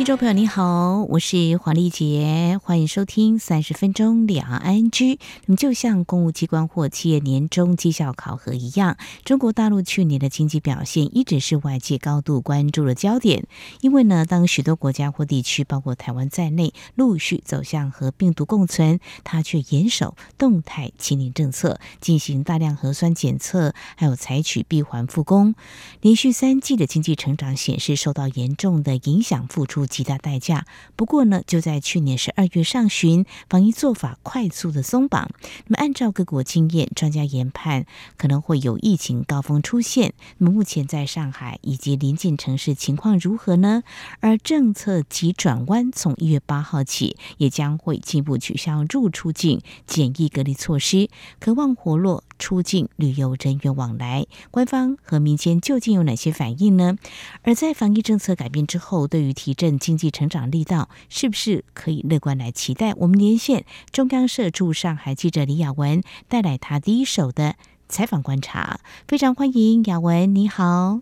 [0.00, 5.18] 听众朋友，你好，我是黄丽杰，欢迎收听三十分钟两岸 ING。
[5.44, 8.96] 那么，就像公务机关或企业年终绩效考核一样，
[9.26, 13.46] 中国大陆去年的经济表现一直是外界高度关注的焦点。
[13.82, 25.54] 因为呢，当许多国家或地区，包括台湾在内，陆续走向和病毒共存，它却严守动态清零政策，进行大量核酸检测，还有采取闭环复工，
[26.00, 30.64] 连续三季的经济成长显示受到严重的影响，付出极大代价。
[30.96, 35.28] 不过呢，就在去年十二月上旬，防疫做法快速的松绑。
[35.66, 37.84] 那么，按照各国经验，专家研判
[38.16, 40.14] 可能会有疫情高峰出现。
[40.38, 43.82] 那么，目前在上海以及邻近城市情况如何呢？
[44.20, 51.08] 而政策急转弯，从一月八号起，也将会进一步取消入出境检疫隔离措施，
[51.40, 54.26] 渴望活络出境旅游人员往来。
[54.52, 56.96] 官方和民间究竟有哪些反应呢？
[57.42, 62.92] 而在防疫政策改变之后，对于提振经济成长力道是不是可以乐观来期待？
[62.98, 67.56] 我们连线中央社驻上海记者李雅文，带来他第一手的
[67.88, 68.78] 采访观察。
[69.08, 71.00] 非常欢迎雅文，你好。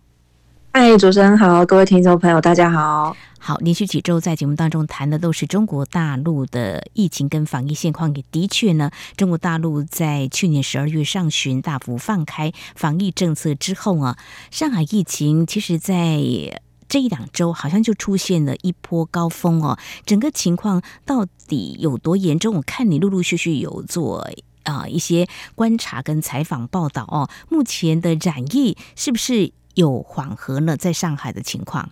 [0.72, 3.16] 嗨，主持人好，各位听众朋友，大家好。
[3.40, 8.14] 好，连续几周在节目当中谈的都是中国大陆的疫情跟防疫现况。
[8.14, 14.16] 也的确呢，中国大陆在去年十二月上旬大幅放开防疫政策之后啊，
[14.50, 16.62] 上海疫情其实在。
[16.88, 22.56] 这一两周好像就出现了一波高峰哦，整个情况到底有多严重？
[22.56, 24.26] 我看你陆陆续续有做
[24.64, 30.76] 啊、一些观察跟采访报道哦，目前的染疫是不是有缓和呢？
[30.76, 31.90] 在上海的情况？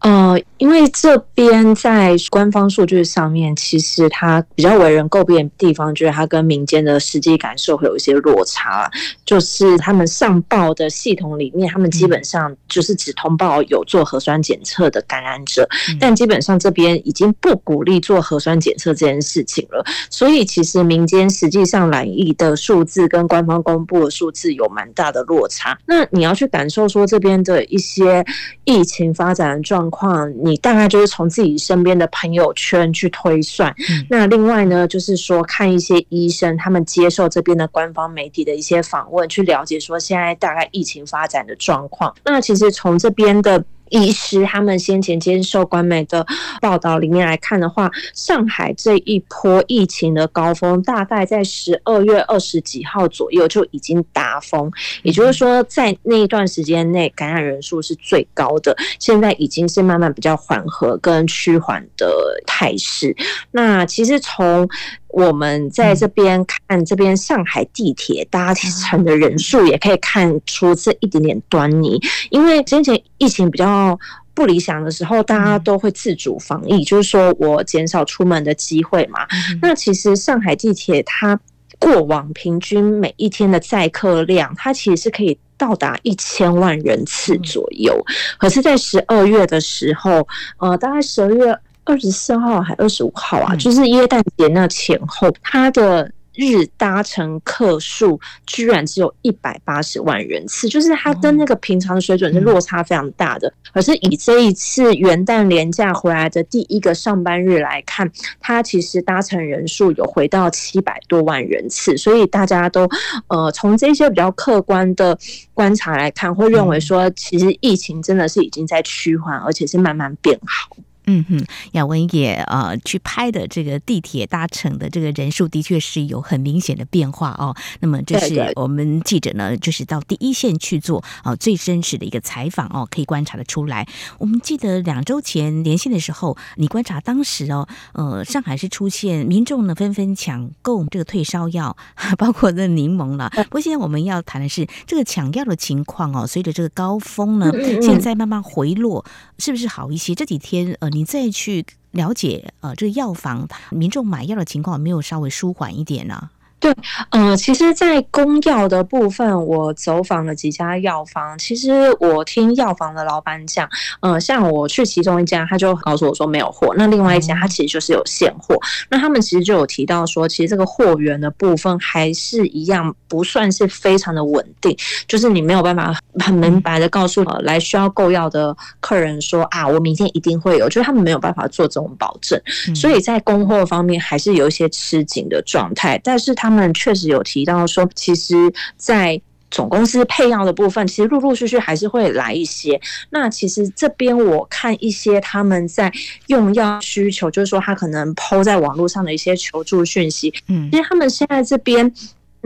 [0.00, 8.88] 呃，因为这边在官方数据上面，其实它比较为人诟病的地方，就是它跟民间的实际感受会有一些落差。
[9.24, 15.68] 就是他们上报的系统里面，他们基本上就是只通报有做核酸检测的感染者，
[15.98, 19.84] 但基本上这边已经不鼓励做核酸检测这件事情了。
[20.08, 25.76] 所以其实民间实际上染疫的数字跟官方公布的数字有蛮大的落差。
[25.86, 28.24] 那你要去感受说这边的一些
[28.64, 29.96] 疫情发展的状况。
[29.96, 33.74] 况，你大概就是从自己身边的朋友圈去推算。
[34.10, 42.14] 那另外呢，就是说看一些医生，他们接受这边的官方媒体的一些访问，去了解说现在大概疫情发展的状况。
[42.26, 43.64] 那其实从这边的。
[43.90, 46.26] 医师他们先前接受官媒的
[46.60, 54.70] 报道里面来看的话，上海这一波疫情的高峰大概在十二月二十几号左右就已经达峰，
[55.02, 62.08] 也就是说在那一段时间内感染人数是最高的，现在已经是慢慢比较缓和跟趋缓的
[62.46, 63.14] 态势。
[63.52, 64.68] 那其实从
[65.16, 71.98] 我们在这边看这边上海地铁搭乘的人数，也可以看出这一点点端倪。
[72.28, 73.98] 因为先前疫情比较
[74.34, 79.20] 不理想的时候，大家都会自主防疫，就是说我减少出门的机会嘛。
[79.62, 81.40] 那其实上海地铁它
[81.78, 88.04] 过往平均每一天的载客量，它其实是可以到达一千万人次左右。
[88.36, 90.28] 可是，在十二月的时候，
[90.58, 91.58] 呃，大概十二月。
[91.86, 103.50] 二十四号还二十五号啊，就是耶诞节那前后，它的日搭乘客数居然只有一百八十万人次，就是它跟那个平常的水准是落差非常大的。
[103.72, 108.10] 可是以这一次元旦连假回来的第一个上班日来看，
[108.40, 112.86] 它其实搭乘人数有回到七百多万人次，所以大家都
[113.28, 115.18] 呃从这些比较客观的
[115.54, 120.76] 观察来看，会认为说，其实疫情真的是已经在趋缓，而且是慢慢变好。
[121.06, 127.54] 嗯哼，亚文也呃去拍的这个地铁搭乘的这个人数的确是有很明显的变化哦。
[127.78, 133.86] 那么这是我们记者呢，就是到第一线去做啊最真实的一个采访哦，可以观察的出来。
[134.18, 141.76] 我们记得两周前连线的时候，你观察当时哦，呃，上海是出现民众呢纷纷抢购这个退烧药，
[142.18, 143.30] 包括那柠檬了。
[143.44, 149.04] 不过现在我们要谈的是这个抢药的情况哦，随着这个高峰呢，现在慢慢回落，
[149.38, 150.12] 是不是好一些？
[150.12, 150.90] 这几天呃。
[150.96, 156.30] 你再去了解，呃，这个药房民众买药的情况没有稍微舒缓一点呢？
[156.66, 156.74] 对，
[157.10, 161.38] 嗯、呃，其实，在公药的部分，我走访了几家药房。
[161.38, 163.68] 其实我听药房的老板讲，
[164.00, 168.58] 嗯、呃，像我去其中一家，他就告诉我说没有货；那另外一家，他其实就是有现货。
[168.90, 174.76] 那他们其实就有提到说，其实这个货源的部分还是一样，不算是非常的稳定。
[175.06, 182.40] 就是你没有办法很明白的告诉呃来需要购药的客人说啊，我明天一定会有，就是他们没有办法做这种保证。
[182.74, 186.00] 所以在供货方面，还是有一些吃紧的状态。
[186.02, 188.34] 但是他们确实有提到说，其实，
[188.76, 189.20] 在
[189.50, 192.80] 总公司配药的部分，其实陆陆续续还是会来一些。
[193.10, 195.90] 那其实这边我看一些他们在
[196.26, 201.92] 用药需求，就是说他可能 PO 在网络上的一些求助讯息，嗯，其实他们现在这边。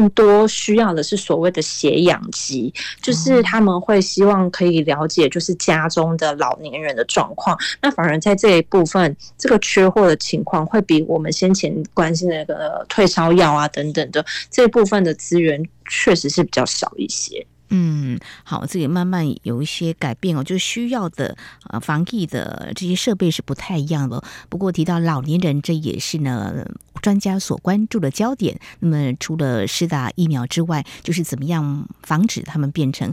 [0.00, 7.54] 更多需要的是所谓的血氧机，就是他们会希望可以了解，就是家中的老年人的状况。
[7.82, 17.46] 那反而在这一部分，这个缺货的情况会比我们先前关心的那个退烧药啊等等的这一部分的资源，确实是比较少一些。
[17.72, 21.36] 嗯，好，这个慢慢有一些改变哦，就是需要的
[21.68, 24.20] 呃防疫的这些设备是不太一样的。
[24.48, 26.66] 不过提到老年人，这也是呢
[27.00, 28.58] 专家所关注的焦点。
[28.80, 33.12] 那么除了施打疫苗之外，就是怎么样防止他们变成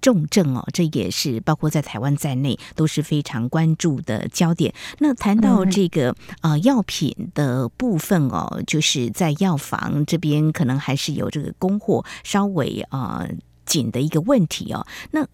[0.00, 4.72] 重症哦，这也是包括在台湾在内都是非常关注的焦点。
[5.00, 13.26] 那谈到这个呃药品的部分哦，就是在药房这边可能还是有这个供货稍微啊。
[13.28, 13.36] 呃
[13.70, 15.24] 紧的一个问题哦，那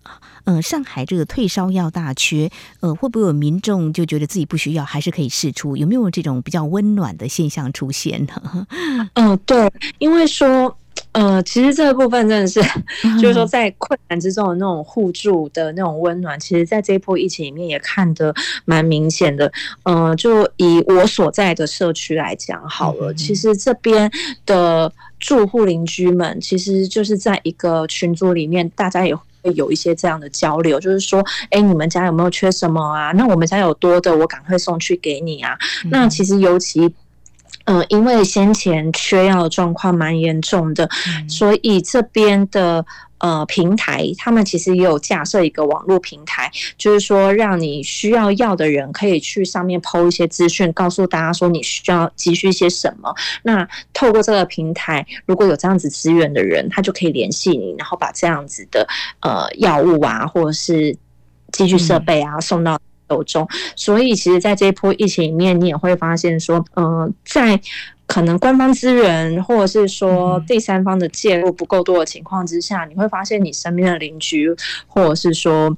[0.45, 2.51] 呃，上海这个退烧药大缺，
[2.81, 5.75] 呃，会不会有民众就觉得自己不需要，还是可以试出？
[5.75, 8.67] 有没有这种比较温暖的现象出现呢？
[9.15, 10.77] 嗯、 呃，对，因为说，
[11.13, 12.61] 呃，其实这个部分真的是，
[13.19, 18.35] 就是说在困难之中的那种互助的那种温暖，其实在这一波疫情里面也看得
[18.67, 19.51] 蛮明显的。
[19.85, 24.11] 呃，就以我所在的社区来讲好了，嗯、其实这边
[24.45, 24.93] 的。
[25.19, 29.23] 住户邻居们其实就是在一个群组里面，大家也会
[29.55, 33.13] 有一些这样的交流，就是说，哎，你们家有没有缺什么啊？
[33.13, 35.57] 那我们家有多的，我赶快送去给你啊。
[35.91, 36.95] 那其实尤其，嗯、
[37.67, 40.89] 呃，因为先前缺药的状况蛮严重的，
[41.29, 42.85] 所以这边的。
[43.19, 53.15] 呃，平台他们其实也有架设一个网络平台，就是说让你需要药的人可以去上面 PO 一些资讯，告诉大家说你需要急需些什么。
[53.43, 58.87] 那透过这个平台，如果有这样子资源的人，他就可以联系你，然后把这样子的
[59.21, 60.95] 呃药物啊，或者是
[61.53, 63.47] 机具设备啊送到手中。
[63.75, 67.61] 所以，其实，在这一波疫情里面，你也会发现说，嗯、呃，在。
[68.09, 74.49] 可能官方资源，或者是说第三方的介入不够多的情况之下，你会发现你身边的邻居，
[74.87, 75.77] 或者是说。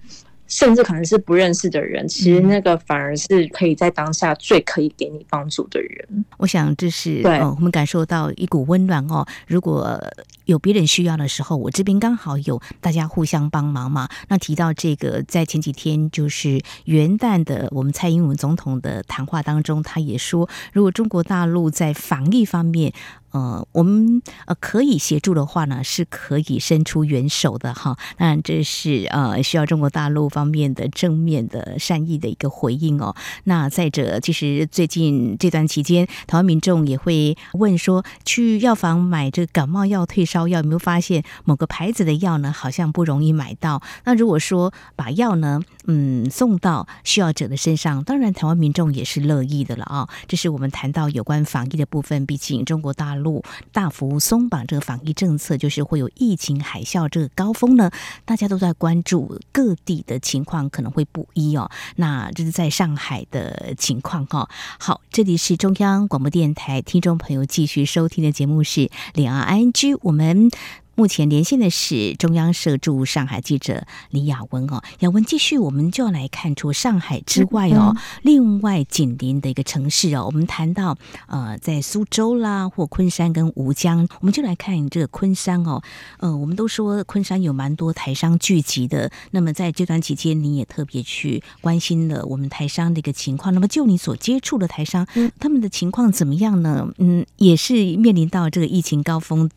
[0.48, 6.24] 甚至可能是不认识的人，其实那个反而是可以在当下最可以给你帮助的人。
[6.38, 9.26] 我想这是对、哦、我们感受到一股温暖哦。
[9.46, 10.02] 如果
[10.46, 14.08] 有别人需要的时候，我这边刚好有大家互相帮忙嘛。
[14.28, 22.92] 那提到这个，在前几天就是元旦的我们蔡英文总统的谈话当中，他也说，如果中国大陆在防疫方面。
[23.30, 27.96] 呃，我们呃可以协助的话呢，是可以伸出援手的哈。
[28.16, 33.14] 当然，这是呃需要中国大陆方面的正面的善意的一个回应哦。
[33.44, 43.82] 那再者，其实最近这段期间，台湾民众也会问说，去药房买这个感冒药、退烧药，有没有发现某个牌子的药呢，好像不容易买到？
[44.04, 53.17] 那如果说把药呢，嗯，送到需要者的身上，当然台湾民众也是乐意的了啊、这是我们谈到有关防疫的部分，毕竟中国大陆。
[53.18, 53.42] 路
[53.72, 57.90] 大幅松绑这个防疫政策，就是会有疫情海啸这个高峰呢，
[58.24, 61.70] 大家都在关注各地的情况可能会不一哦。
[61.96, 64.48] 那这是在上海的情况哈。
[64.78, 70.50] 好，这里是中央广播电台听众朋友继续收听的节目是两岸 ING，我们。
[70.98, 85.80] 目前连线的是中央社驻上海记者李雅文哦，雅文继续，我们就要来看出上海之外哦，另外紧邻的一个城市哦，我们谈到呃，在苏州啦或昆山跟吴江，我们就来看这个昆山哦，
[86.18, 95.06] 呃，我们都说昆山有蛮多台商聚集的，那么在这段期间，你也特别去关心了我们台商的一个情况，那么就你所接触的台商，
[95.38, 96.92] 他们的情况怎么样呢？
[96.98, 99.48] 嗯，也是面临到这个疫情高峰。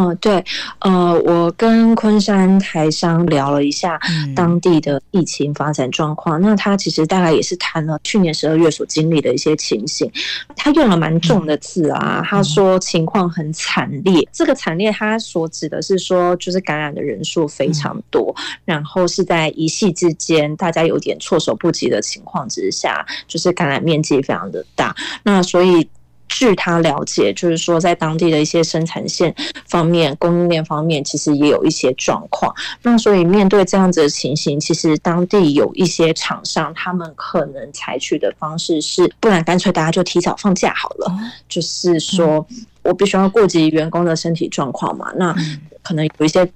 [0.00, 0.44] 嗯，对，
[0.78, 3.98] 呃，我跟昆山台商聊了一下
[4.34, 10.08] 当地的疫情发展状况，嗯、那他其实大概也是谈了去年十二月所经历的一些情形，
[10.54, 25.88] 他用了蛮重的字啊，嗯、他说情况很惨烈，嗯、这个惨烈他所指的是说，就是感染的人数非常多，嗯、然后是在一夕之间，大家有点措手不及的情况之下，就是感染面积非常的大，那所以。
[26.28, 29.34] 据他了解，就是说在当地的一些生产线
[29.66, 32.54] 方面、供应链方面，其实也有一些状况。
[32.82, 41.12] 那所以面对这样子的情形，其实当地有一些厂商，他们可能采取的方式是，不然干脆大家就提早放假好了。
[41.48, 42.46] 就是说
[42.82, 45.34] 我必须要顾及员工的身体状况嘛，那
[45.82, 46.48] 可能有一些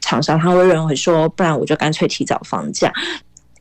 [0.00, 2.92] 厂商他会认为说，不然我就干脆提早放假。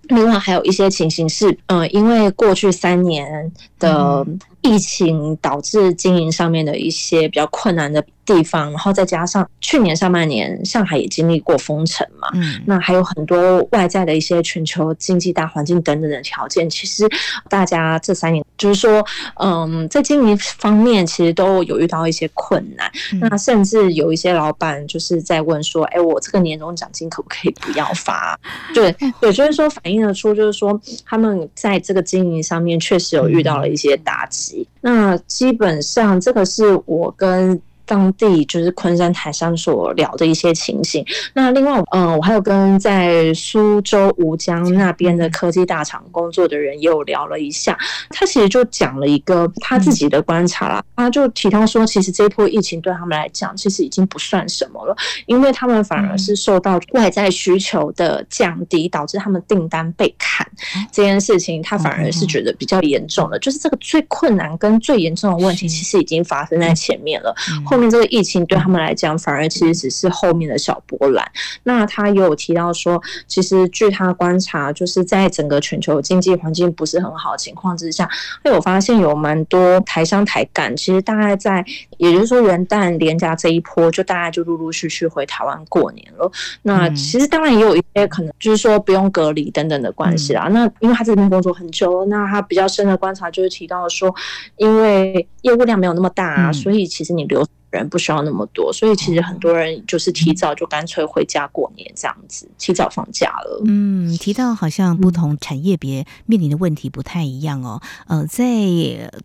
[0.04, 4.26] 另外还有一些情形是，嗯、呃，因为过去三年的
[4.62, 17.08] 疫情导致经营上面的一些比较困难的地方，然后再加上去年上半年上海也经历过封城嘛，嗯，那还有很多外在的一些全球经济大环境等等的条件，其实
[17.50, 19.04] 大家这三年就是说，
[19.40, 28.38] 嗯，在经营方面其实都有遇到一些困难，那甚至有一些老板就是在问说，哎，我这个年终奖金可不可以不要发？
[28.76, 34.49] 对，对，就是说反映得出，就是说他们在这个经营上面确实有遇到了一些打击。
[34.82, 37.62] 那基本上这个是我跟。
[37.90, 41.04] 当地就是昆山、台商所聊的一些情形。
[41.34, 47.76] 那另外，嗯，我还有跟在苏州吴江那边的科技大厂工作的人也有聊了一下。
[48.12, 50.84] 他其实就讲了一个他自己的观察啦。
[50.96, 60.46] 他就提到说，其实这一波疫情对他们来讲，其实已经不算什么了，因为他们反而是受到外在需求的降低，导致他们订单被砍
[60.92, 63.40] 这件事情，他反而是觉得比较严重的。
[63.40, 67.34] 就是这个最困难跟最严重的问题，其实已经发生在前面了。
[67.66, 71.26] 后面这个疫情对他们来讲，反而其实只是后面的小波澜。
[71.64, 78.10] 那他也有提到说，其实据他观察，就是在整个全球经济环境不是很好的情况之下，
[78.44, 81.66] 他有发现有蛮多台商台干，其实大概在，
[81.98, 86.32] 也就是说元旦连假这一波，就大概就陆陆续续回台湾过年了。
[86.64, 90.48] 那其实当然也有一些可能，就是说不用隔离等等的关系啦。
[90.52, 94.14] 那因为他这边工作很久，那他比较深的观察就是提到说，
[94.58, 97.46] 因为业务量没有那么大啊，所以其实你留。
[97.72, 103.62] 人不需要那么多，所以其实很多人就是提早就干脆回家过年这样子，提早放假了。
[103.66, 107.82] 嗯，提到好像不同产业别面临的问题不太一样哦。
[108.08, 108.44] 呃，在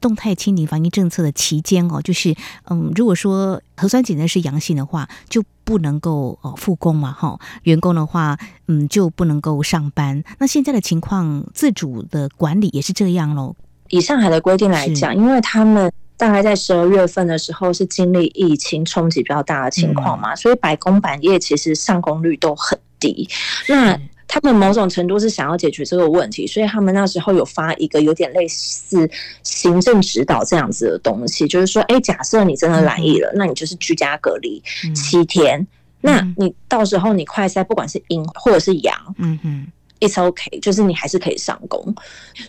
[0.00, 2.34] 动态清零防疫政策的期间哦，就是
[2.68, 10.22] 嗯，如果说核酸检测是阳性的话，就不能够哦复工嘛，哈，员工的话嗯就不能够上班。
[10.38, 13.56] 那现在的情况，自主的管理也是这样喽。
[13.88, 15.90] 以上海的规定来讲，因为他们。
[16.16, 23.28] 大概在十二月份的时候是经历疫情冲击比较大的情况嘛，所以百工百业其实上工率都很低。
[23.68, 29.08] 那他们某种程度是想要解决这个问题，所以他们那时候有发一个有点类似
[29.42, 34.62] 行政指导这样子的东西，就是说，哎，假设你真的染疫了，那你就是居家隔离
[34.94, 35.66] 七天。
[36.00, 39.66] 那你到时候你快筛不管是阴或者是阳，嗯哼。
[40.00, 41.94] It's OK，就是你还是可以上工，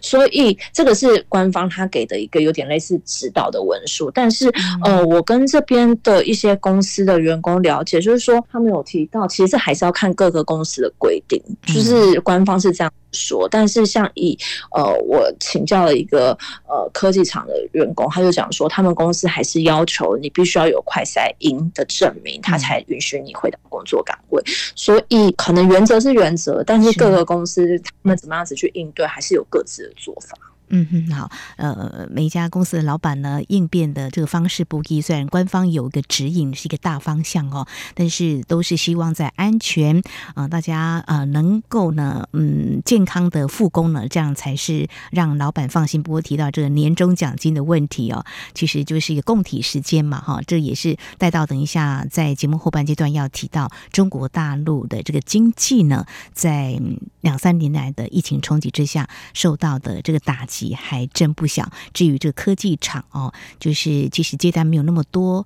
[0.01, 4.11] 所以这个是官方他给的一个有点类似指导的文书。
[4.11, 4.51] 但是，
[4.83, 13.47] 呃，我跟这边的一些公司的员工了解，就是说他们有提到，其实这还是要看各个公司的规定，就是官方是这样说。
[13.49, 14.37] 但是，像以
[14.75, 24.43] 呃，我请教了一个呃科技厂的员工，他就讲说，他们公司还是要求你必须要有快筛阴的证明，他才允许你回到工作岗位。
[24.75, 30.35] 所以，可能原则是原则，但是各个公司公司他们怎么样子去应对，还是有各自的做法。
[30.69, 40.01] 嗯哼，好，呃，每一家公司的老板呢，应变的这个方式不一，虽然官方有一个指引，是一个大方向哦，但是都是希望在安全
[40.33, 46.01] 啊、大家啊、呃、能够呢，嗯，健康的复工呢，这样才是让老板放心。
[46.01, 56.81] 不过提到这个年终奖金的问题哦，其实就是一个共体时间嘛，哈，这也是带到等一下在节目后半阶段要提到中国大陆的这个经济呢，在
[57.21, 60.54] 两三年来的疫情冲击之下受到的这个打击。
[60.75, 61.69] 还真不小。
[61.93, 65.45] 至于这个科技厂哦，就是即使接单没有那么多，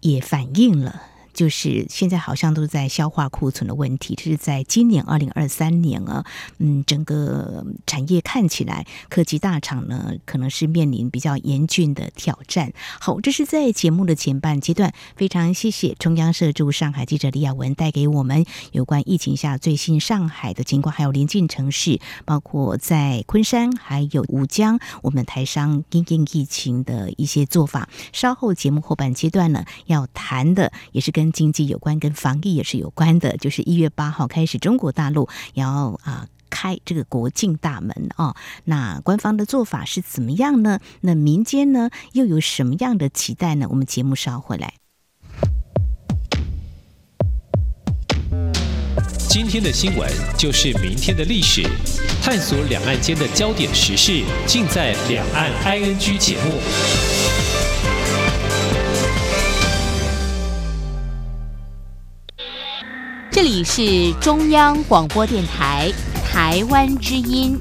[0.00, 1.02] 也反映了。
[1.32, 6.24] 就是现在好像都在消化库存的问题，这是在今年二零二三年啊，
[6.58, 12.72] 嗯，整个产业看起来科技大厂呢，可能是面临比较严峻的挑战。
[13.00, 27.88] 好，这是在节目的前半阶段，非常谢谢中央社驻上海记者李雅文带给我们有关疫情下最新上海的情况，还有邻近城市，包括在昆山还有吴江，我们台商因应疫情的一些做法。
[28.12, 33.36] 稍后节目后半阶段呢，要谈的也是跟跟经济有关，跟防疫也是有关的。
[33.36, 38.34] 就是一月八号开始，中国大陆要啊开这个国境大门啊。
[38.64, 40.80] 那官方的做法是怎么样呢？
[41.02, 43.66] 那民间呢又有什么样的期待呢？
[43.68, 44.72] 我们节目稍回来。
[49.28, 51.62] 今天的新闻就是明天的历史，
[52.22, 57.19] 探索两岸间的焦点时事，尽在《两岸 ING》节目。
[63.42, 65.90] 这里是中央广播电台
[66.30, 67.56] 台湾之音。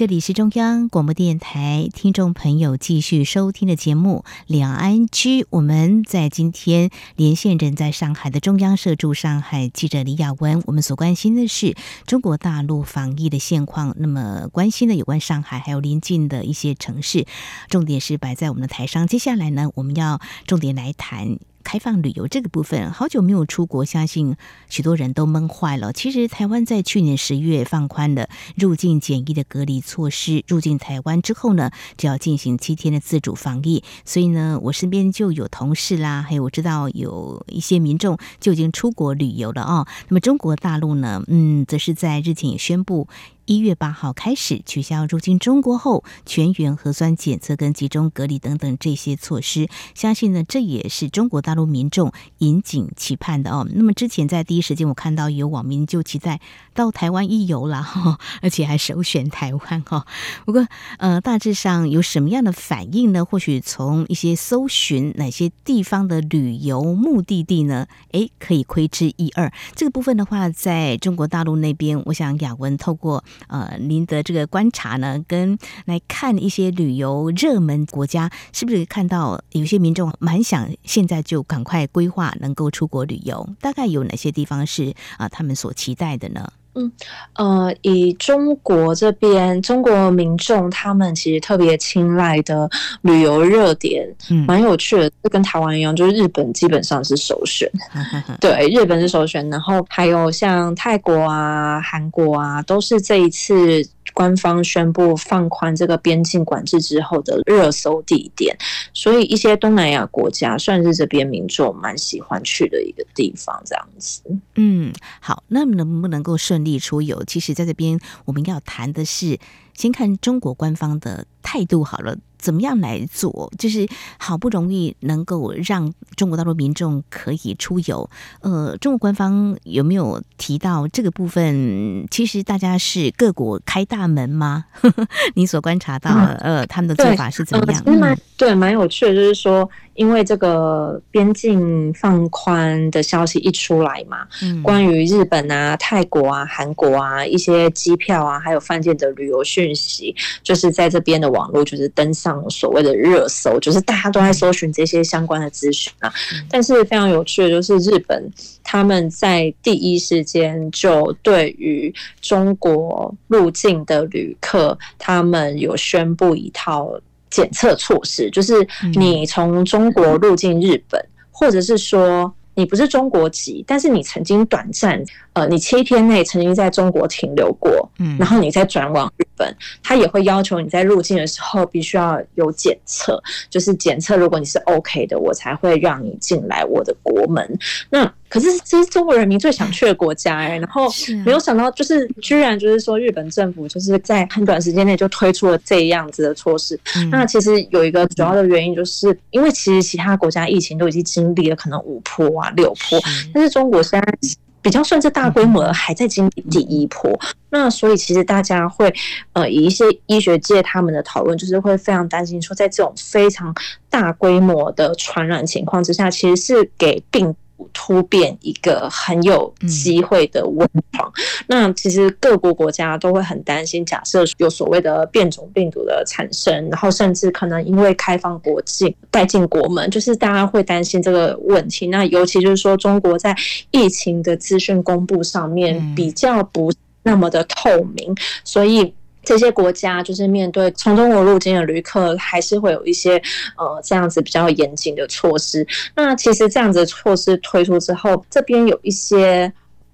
[0.00, 5.42] 这里是中央广播电台，听众朋友继续收听的节目《两岸区》。
[5.50, 10.62] 我们在今天连线人在上海的中央社驻上海记者李雅文。
[10.64, 11.76] 我们所关心的是
[12.06, 17.26] 中国大陆防疫的现况，那么关心的有关上海还有邻近的一些城市，
[17.68, 19.06] 重点是摆在我们的台上。
[19.06, 21.36] 接下来呢，我们要重点来谈。
[21.62, 24.36] 开放旅游这个部分，好久没有出国，相信
[24.68, 25.92] 许多人都闷坏了。
[25.92, 33.82] 其实，台湾在去年十月放宽了入境检疫的隔离措施，入境台湾之后呢，就要进行七天的自主防疫。
[34.04, 39.86] 所以呢，我身边就有同事啦，还有我知道有一些民众就已经出国旅游了哦。
[40.08, 43.08] 那么，中国大陆呢，嗯，则是在日前也宣布。
[43.50, 53.66] 一月八号开始取消入境中国后全员核酸检测跟集中隔离等等这些措施，相信呢，这也是中国大陆民众引颈期盼的哦。
[53.74, 56.40] 那么之前在第一时间我看到有网民就期待
[56.74, 60.06] 到台湾一游了哈， 而且还首选台湾哈。
[60.46, 63.24] 不过呃，大致上有什么样的反应呢？
[63.24, 67.88] 或许从一些搜寻哪些地方的旅游目的地呢？
[68.12, 69.52] 诶，可以窥知一二。
[69.74, 73.24] 这个部分的话，在中国大陆那边，我想雅文透过。
[73.48, 83.48] 呃，您的这个观察呢，跟来看一些旅游热门国家，是不是看到有些民众蛮想现在就赶快规划能够出国旅游？
[83.60, 86.52] 大概有哪些地方是啊、他们所期待的呢？
[86.74, 86.90] 嗯，
[87.34, 92.68] 呃，以中国这边，中国民众他们其实特别青睐的
[93.02, 97.70] 旅游热点，嗯，蛮有趣的，就跟台湾一样，就是日本基本上是首选，
[98.40, 103.86] 对，日本是首选，然后还有像泰国啊、韩国啊，都是这一次。
[104.14, 108.56] 官方宣布放宽这个边境管制之后的热搜地点，
[108.92, 114.22] 所以一些东南亚国家算是这边民众蛮喜欢去的一个地方，这样子。
[114.56, 117.24] 嗯，好，那能不能够顺利出游？
[117.24, 119.38] 其实在这边我们要谈的是，
[119.74, 122.16] 先看中国官方的态度好了。
[122.40, 123.52] 怎么样来做？
[123.58, 123.86] 就是
[124.18, 128.08] 好不容易能够让中国大陆民众可以出游，
[128.40, 132.06] 呃，中国官方有没有提到这个部分？
[132.10, 134.64] 其实大家是各国开大门吗？
[135.34, 137.84] 你所观察到的，呃，他们的做法是怎么样？
[137.84, 139.68] 对，蛮对，蛮有趣的，就是说。
[140.00, 144.26] 因为这个边境放宽的消息一出来嘛，
[144.62, 156.10] 关于日本啊、泰国啊、韩国啊一些机票啊，还有饭店的旅游讯息，就是在这边的网络就是登上所谓的热搜，就是大家都在搜寻这些相关的资讯啊。
[156.48, 158.26] 但是非常有趣的就是，日本
[158.64, 166.98] 他们在第一时间就对于中国入境的旅客，他们有宣布一套。
[167.30, 168.54] 检测措施就是
[168.96, 187.58] 你从中国入境日本，或者是说你不是中国籍，但是你曾经短暂呃，你七天内曾经在中国停留过，嗯，然后你再转往日本，他也会要求你在入境的时候必须要有检测，就是检测如果你是 OK 的，我才会让你进来我的国门。
[187.88, 190.88] 那可是这是中国人民最想去的国家哎、欸，然后
[191.24, 196.78] 没有想到就是居然就是说日本政府就是在很短时间内就推出了这样子的措施。
[197.10, 203.00] 那其实有一个主要的原因，就是因为其实其他国家疫情都已经经历了可能五波啊六波，
[203.34, 204.18] 但是中国现在
[204.62, 207.18] 比较算是大规模的还在经历第一波。
[207.50, 208.94] 那所以其实大家会
[209.32, 213.52] 呃以一些医学界他们的讨论，就是会非常担心说，在这种非常
[213.88, 217.34] 大规模的传染情况之下，其实是给病。
[217.72, 221.12] 突变一个很有机会的温床，
[221.46, 231.88] 那其实各国国家都会很担心，假设有所谓的变种病毒的产生，然后甚至可能因为开放国境带进国门，就是大家会担心这个问题。
[231.88, 233.36] 那尤其就是说，中国在
[233.70, 238.94] 疫情的资讯公布上面比较不那么的透明，所以。
[239.22, 243.16] 这些国家就是面对从中国入境的旅客，还是会有一些
[243.56, 245.66] 呃这样子比较严谨的措施。
[245.94, 249.52] 那其实这样子的措施推出之后，这边有一些。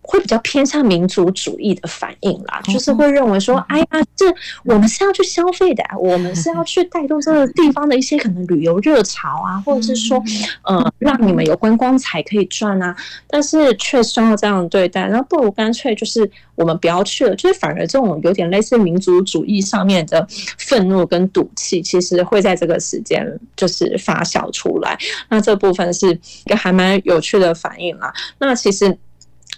[0.09, 4.25] 会比较偏向民族主义的反应啦，就是会认为说，哎呀，这
[4.65, 10.23] 我们是要去消费的，我们是要去带动这个地方的一些可能旅游热潮啊，或者是说，
[10.63, 12.95] 呃，让你们有观光财可以赚啊，
[13.27, 20.25] 但是却受到这样的对待，然后不如干脆就是我们不要去了，就是反而这种有点类似民族主义上面的
[20.57, 24.97] 愤怒跟赌气，其实会在这个时间就是发酵出来。
[25.29, 26.13] 那这部分是
[26.45, 28.15] 一个还蛮有趣的反应啦。
[28.39, 28.97] 那其实。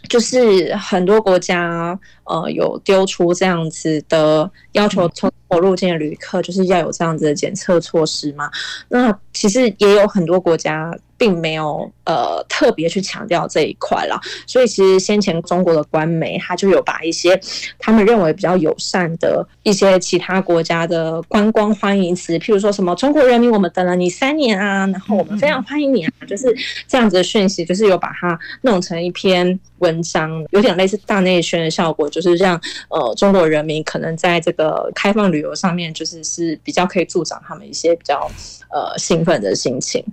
[0.09, 8.51] 就是很多国家呃有丢出这样子的要求，从我入境的旅客就是要有这样子的检测措施嘛。
[8.89, 10.97] 那其实也有很多国家。
[11.19, 17.39] 并没有呃特别去强调这一块啦，所以其实先前中国的官媒他就有把一些
[17.79, 38.31] 他们认为比较友善的一些其他国家的观光欢迎词，譬如说什么“中国人民，我们等了你三年啊”，然后我们非常欢迎你啊，就是这样子的讯息，就是有把它弄成一篇文章，有点类似大内宣的效果，就是让呃中国人民可能在这个开放旅游上面，就是是比较可以助长他们一些比较
[38.71, 40.05] 呃兴奋的心情。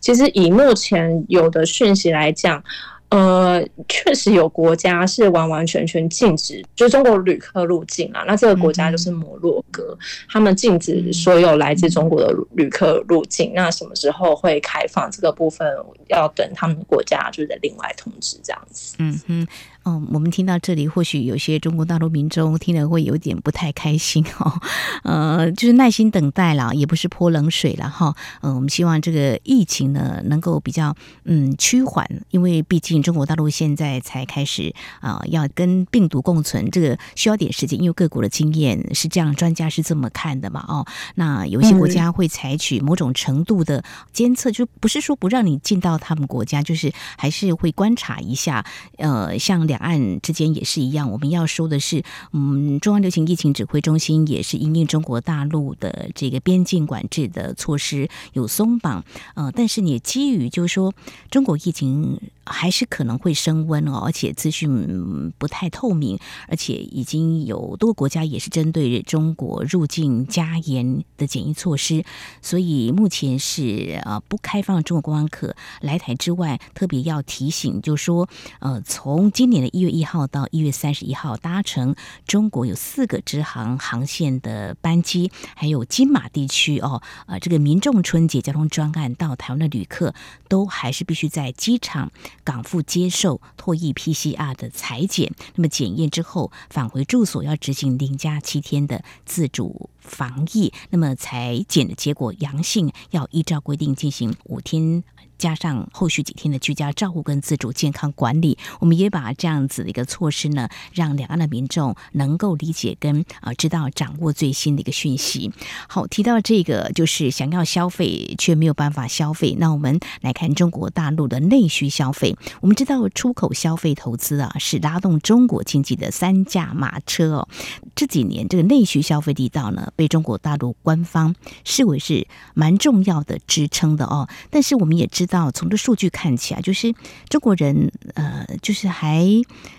[0.00, 2.62] 其实以目前有的讯息来讲，
[3.08, 8.24] 呃，确实有国家是完完全全禁止，就是中国旅客入境啊。
[8.26, 9.96] 那这个国家就是摩洛哥，
[10.30, 13.52] 他们禁止所有来自中国的旅客入境。
[13.54, 15.68] 那什么时候会开放这个部分，
[16.08, 18.94] 要等他们国家就是另外通知这样子。
[18.98, 19.48] 嗯哼。
[19.84, 24.60] 嗯，我们听到这里，或许有些中国大陆民众听了会有点不太开心哦。
[25.02, 28.14] 呃，就是耐心等待了，也不是泼冷水了哈。
[28.42, 37.80] 嗯，我们希望这个疫情呢能够比较嗯趋缓，因为毕竟中国大陆现在才开始啊、呃，要跟病毒共存，这个需要点时间。
[37.80, 40.64] 因为各国的经验是这样，专家是这么看的嘛。
[40.68, 48.64] 哦，那有些国家会采取某种程度的监测，就不是说不让你进到他们国家，就是还是会观察一下。
[48.98, 49.66] 呃，像。
[49.72, 59.02] 两岸之间也是一样，我们要说的是，嗯，中央流行疫情指挥中心也是因应中国大陆的这个边境管制的措施有松绑，
[59.34, 60.92] 呃，但是你基于就是说
[61.30, 62.20] 中国疫情。
[62.44, 72.04] 还是可能会升温哦，而且资讯不太透明，而且已经有多个国家也是针对中国入境加严的检疫措施，
[72.40, 78.28] 所以目前是呃不开放中国观光客来台之外，特别要提醒，就是说
[78.58, 81.94] 呃从今年的一月一号到一月三十一号搭乘
[82.26, 90.12] 中国有四个直航航线的班机，还有金马地区哦，呃这个民众春节交通专案到台湾的旅客，
[90.48, 92.10] 都还是必须在机场。
[92.44, 105.02] 港府接受唾液 PCR 的裁剪，那么检验之后返回住所要执行零加七天的自主防疫，那么采检的结果阳性，要依照规定进行五天。
[105.38, 115.50] 加上后续几天的居家照护跟自主健康管理，我们也把这样子的一个措施呢，让两岸的民众能够理解跟啊知道掌握最新的一个讯息。
[115.88, 122.36] 好，提到这个就是想要消费却没有办法消费，那我们来看中国大陆的内需消费。
[122.60, 127.48] 我们知道出口消费投资啊是拉动中国经济的三驾马车哦。
[127.96, 134.28] 这几年这个内需消费力道呢，被中国大陆官方视为是蛮重要的支撑的哦。
[134.50, 135.50] 但是我们也知道。
[135.50, 136.94] 从这数据看起来，就是
[137.28, 139.26] 中国人呃，就是还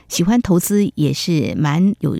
[0.07, 2.17] 喜欢投资，也是蛮有。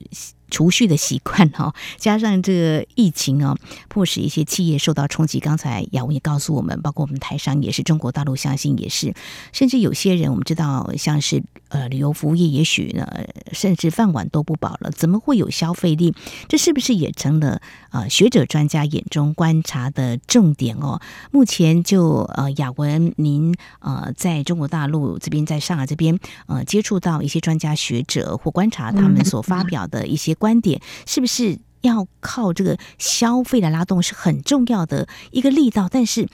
[0.50, 5.40] 储蓄的习惯哈， 加上这个疫情哦，迫使一些企业受到冲击。
[5.40, 9.16] 刚才雅文也告诉我们，包括我们台商也是，中国大陆相信也是，
[9.52, 13.08] 甚至有些人我们知道，像是呃旅游服务业，也许呢，
[13.52, 16.14] 甚至饭碗都不保了，怎么会有消费力？
[16.48, 17.60] 这是不是也成了
[17.94, 21.00] 呃学者专家眼中观察的重点哦？
[21.32, 30.34] 目前就呃雅文，您呃在中国大陆这边，在上海这边呃接触到一些专家学者或观察他们所发表的一些。
[30.34, 36.28] 观点是不是要靠这个消费的拉动，是很重要的一个力道，但是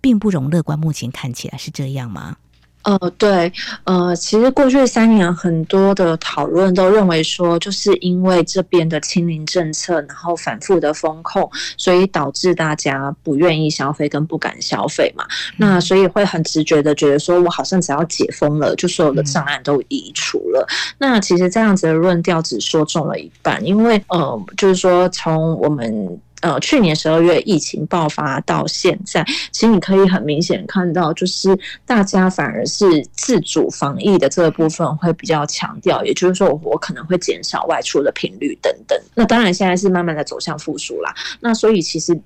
[0.00, 0.76] 并不容乐观。
[0.76, 2.36] 目前看起来是这样吗？
[2.84, 3.52] 呃，对，
[3.84, 15.24] 呃，其实过去三年很多的讨论都认为说，就是因为这边的清零政策，然后反复的封控，所以导致大家不愿意消费跟不敢消费嘛。
[15.56, 20.66] 那所以会很直觉的觉得说，我好像只要解封了，就所有的障碍都移除了。
[20.98, 26.20] 那其实这样子的论调只说中了一半，因为呃，就是说从我们。
[26.44, 39.00] 呃，去年十二月疫情爆发到现在，其实你可以很明显看到，就是大家反而是自主防疫的这个部分会比较强调，也就是说，我可能会减少外出的频率等等。
[39.14, 41.14] 那当然，现在是慢慢的走向复苏啦。
[41.40, 42.20] 那所以其实。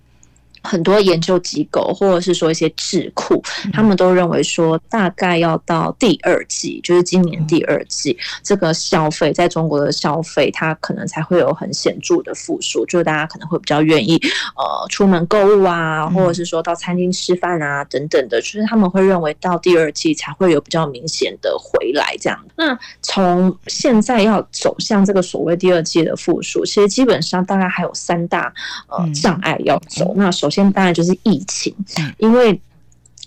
[0.62, 3.42] 很多研究机构或者是说一些智库，
[3.72, 14.16] 他们都认为说，大概要到第二季，就是今年第二季，这个消费在中国的消费，它可能才会有很显著的复苏，就是大家可能会比较愿意
[14.56, 22.38] 呃出门购物啊，或者是说到餐厅吃饭啊等等的，就是他们会认为到第二季才会有比较明显的回来这样。
[22.56, 28.52] 那从现在要走向这个所谓第二季的复苏，其实基本上大概还有三大
[28.88, 30.12] 呃障碍要走。
[30.16, 30.70] 那首先。
[30.72, 31.74] 当然就是疫情，
[32.18, 32.60] 因为，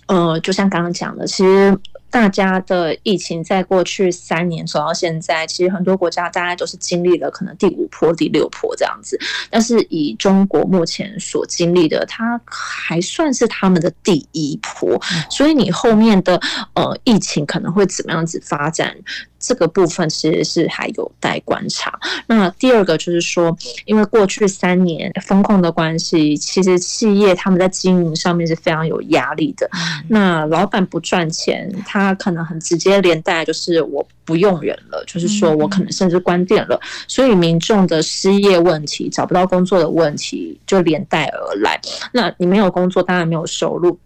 [0.06, 1.76] 呃，就像刚刚讲的，其实
[2.10, 9.18] 大家的疫情在过去三年走到现在，其实很多国家大概都是经历了可能第五波、第六波这样子。
[9.50, 15.00] 但是以中国目前所经历的，它还算是他们的第一波。
[15.30, 16.40] 所以你后面的
[16.74, 18.94] 呃疫情可能会怎么样子发展？
[19.42, 21.98] 这个部分其实是还有待观察。
[22.26, 29.68] 那第二个就是说，因为过去三年风控的关系，其实企业他们在经营上面是非常有压力的。
[30.08, 36.80] 那老板不赚钱，他可能很直接连带就是我不用人了，就是说我可能甚至关店了。
[37.08, 41.80] 所以民众的失业问题、找不到工作的问题就连带而来。
[42.12, 43.98] 那你没有工作，当然没有收入。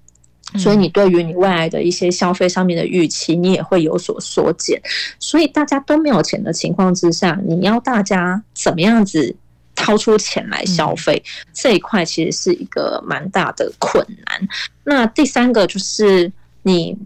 [0.54, 4.80] 所以你对于你未来的一些消费上面的预期，你也会有所缩减。
[5.18, 9.34] 所以大家都没有钱的情况之下，你要大家怎么样子
[9.74, 11.20] 掏出钱来消费，
[11.52, 14.48] 这一块其实是一个蛮大的困难。
[14.84, 16.30] 那第三个就是
[16.62, 16.96] 你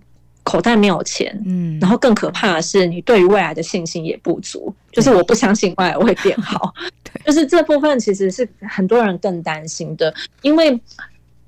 [0.43, 6.75] 口袋没有钱，嗯，然后更可怕的是你对于未来的信心也不足，就是我不相信未来会变好。
[7.25, 10.79] 就是这部分其实是很多人更担心的，因为。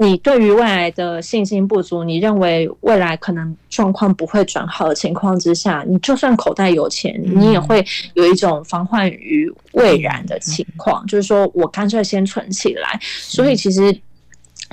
[0.02, 7.84] 你对于未来的信心不足，你认为未来可能状况不会转好的情况之下，你就算口袋有钱，你也会
[8.14, 12.98] 有一种防患于未然的情况，就是说我干脆先存起来。
[13.00, 13.96] 所以其实。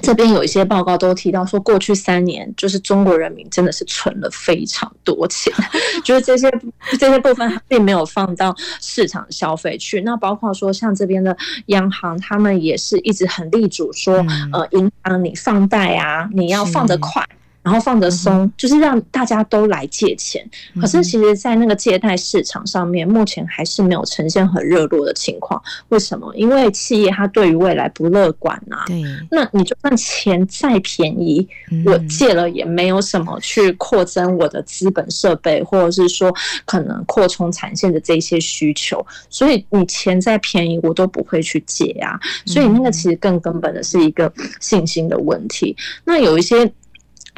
[0.02, 5.54] 这边有一些报告都提到说，过去三年就是中国人民真的是存了非常多钱，
[6.04, 6.52] 就是这些
[7.00, 10.02] 这些部分并没有放到市场消费去。
[10.02, 11.36] 那包括说像这边的
[11.68, 17.26] 央行，他们也是一直很力主说，呃，银行你放贷啊，你要放得快。
[17.62, 20.44] 然后放得松，就是让大家都来借钱。
[20.80, 25.62] 可是其实，在那个借贷市场上面，目前还是没有呈现很热络的情况。
[25.90, 26.34] 为什么？
[26.36, 28.86] 因为企业它对于未来不乐观啊。
[28.88, 29.04] 对。
[29.30, 31.48] 那你就算钱再便宜，
[31.86, 36.34] 我借了也没有什么去扩增我的资本设备，或者是说
[36.66, 39.06] 可能扩充产线的这些需求。
[39.30, 42.18] 所以你钱再便宜，我都不会去借啊。
[42.46, 45.76] 所以那个其实更根本的是一个信心的问题。
[46.06, 46.72] 那有一些。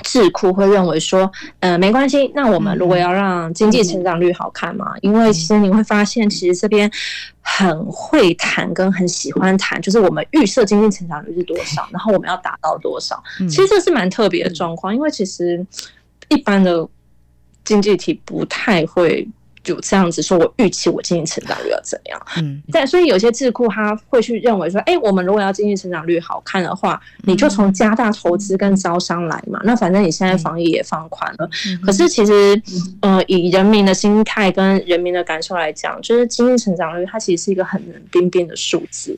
[0.04, 2.32] 智库会认为说，呃，没关系。
[2.34, 6.92] 那我们如果要让经济成长率好看嘛，因为其实你会发现，其实这边
[7.42, 13.22] 很会谈跟很喜欢谈，就是我们预设经济成长率是多少，然后我们要达到多少。
[13.50, 15.66] 其实这是蛮特别的状况，因为其实
[16.30, 16.88] 一般的
[17.64, 19.28] 经济体不太会。
[19.64, 22.20] 就这样子说，我预期我经济成长率要怎样？
[22.38, 29.60] 嗯，但所以有些智库他会去认为说，哎，我们如果要经济成长率好看的话，你就从加大投资跟招商来嘛。
[29.64, 31.50] 那反正你现在防疫也放宽了，
[31.86, 32.62] 可是其实，
[33.02, 39.18] 呃，以人民的心态跟人民的感受来讲，就是经济成长率它其实是一个很冷冰冰的数字，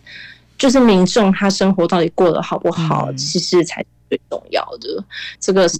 [0.57, 3.83] 就是民众他生活到底过得好不好，其实才。
[4.13, 5.03] 最重要的，
[5.39, 5.79] 这个是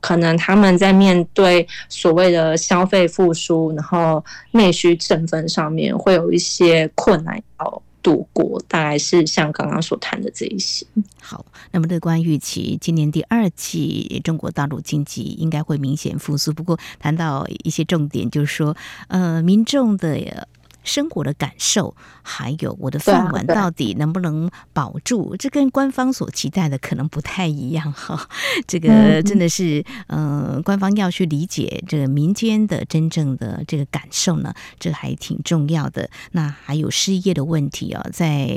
[0.00, 10.86] 可能他们在面对所谓的消费复苏，然后内需振奋上面会有一些困难要度过，大概是像刚刚所谈的这一些。
[11.20, 18.74] 好，那么乐观预期今年第二季中国大陆经济应该会明显复苏，不过谈到一些重点，就是说，
[19.08, 20.48] 呃，民众的。
[20.88, 25.36] 生活的感受，还有我的饭碗到底能不能保住？
[25.36, 28.28] 这跟官方所期待的可能不太一样哈。
[28.66, 36.08] 这个真的是，嗯，官方要去理解这个民间的真正的这个感受呢，这还挺重要的。
[36.32, 38.48] 那还有失业的问题啊，在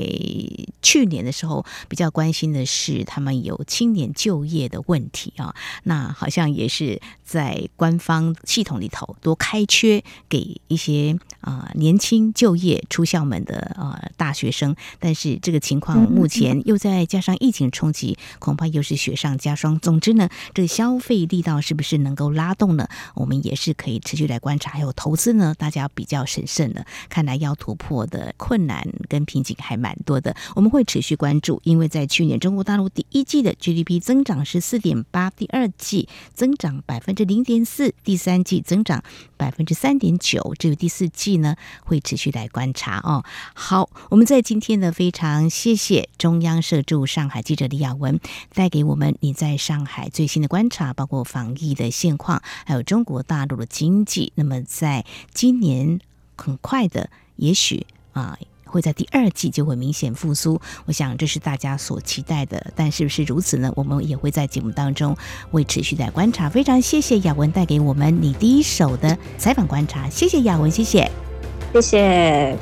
[0.81, 12.20] 去年的时候比较关心的是他们有青年就业的问题啊，那好像也是在官方系统里头多开缺给一些啊年轻。
[12.33, 19.79] 就业出校门的呃大学生，但是这个情况目前又再加上疫情冲击，恐怕又是雪上加霜。
[19.79, 22.87] 总之呢，这个消费力道是不是能够拉动呢？
[23.15, 24.69] 我们也是可以持续来观察。
[24.71, 30.35] 还有投资呢，大家比较审慎的，看来要突破的困难跟瓶颈还蛮多的。
[30.55, 39.03] 我们会持续关注，因为在去年中国大陆第一季的 GDP 增长是四点八，第二季增长百分之零点四，第三季增长
[39.37, 41.99] 百分之三点九，至于第四季呢会。
[42.11, 43.23] 持续来观察哦。
[43.53, 48.19] 好，我们在今天呢，非常谢谢中央社驻上海记者李雅文
[48.53, 54.33] 带给我们你在上海最新的观察，包括防疫的现况，还有中国大陆的经济。
[54.35, 56.01] 那么在今年
[56.35, 60.59] 很快的，也许啊会在第二季就会明显复苏。
[60.85, 63.71] 我想这是大家所期待的，但是不是如此呢？
[63.77, 65.15] 我们也会在节目当中
[65.49, 66.49] 会持续来观察。
[66.49, 71.30] 非常谢谢雅文带给我们你第一手的采访观察，谢谢雅文，谢谢。
[71.73, 72.57] 谢谢。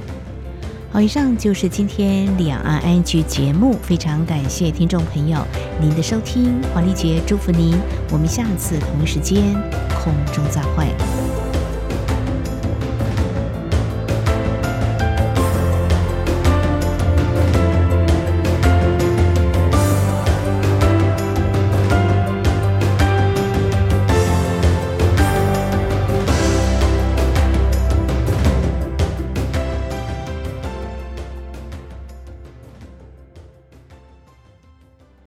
[0.91, 5.37] 好，以上就是今天两岸安居节目，非常感谢听众朋友
[5.79, 7.75] 您的收听，黄丽杰祝福您，
[8.11, 9.53] 我们下次同一时间
[10.03, 10.87] 空中再会。